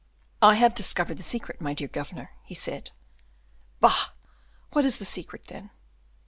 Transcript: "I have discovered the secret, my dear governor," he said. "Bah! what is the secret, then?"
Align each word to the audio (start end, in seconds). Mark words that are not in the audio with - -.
"I 0.41 0.55
have 0.55 0.73
discovered 0.73 1.17
the 1.17 1.21
secret, 1.21 1.61
my 1.61 1.75
dear 1.75 1.87
governor," 1.87 2.31
he 2.41 2.55
said. 2.55 2.89
"Bah! 3.79 4.07
what 4.71 4.83
is 4.83 4.97
the 4.97 5.05
secret, 5.05 5.45
then?" 5.45 5.69